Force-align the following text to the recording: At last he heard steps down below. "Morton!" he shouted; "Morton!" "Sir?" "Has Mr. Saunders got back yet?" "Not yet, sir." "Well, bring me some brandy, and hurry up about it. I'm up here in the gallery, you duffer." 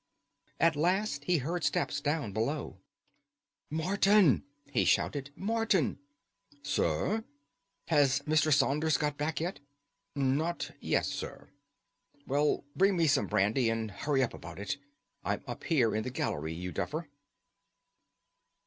At 0.59 0.75
last 0.75 1.25
he 1.25 1.37
heard 1.37 1.63
steps 1.63 2.01
down 2.01 2.31
below. 2.31 2.79
"Morton!" 3.69 4.43
he 4.71 4.83
shouted; 4.83 5.29
"Morton!" 5.35 5.99
"Sir?" 6.63 7.23
"Has 7.87 8.17
Mr. 8.21 8.51
Saunders 8.51 8.97
got 8.97 9.15
back 9.15 9.39
yet?" 9.39 9.59
"Not 10.15 10.71
yet, 10.79 11.05
sir." 11.05 11.49
"Well, 12.25 12.63
bring 12.75 12.97
me 12.97 13.05
some 13.05 13.27
brandy, 13.27 13.69
and 13.69 13.91
hurry 13.91 14.23
up 14.23 14.33
about 14.33 14.57
it. 14.57 14.77
I'm 15.23 15.43
up 15.45 15.65
here 15.65 15.95
in 15.95 16.01
the 16.01 16.09
gallery, 16.09 16.55
you 16.55 16.71
duffer." 16.71 17.07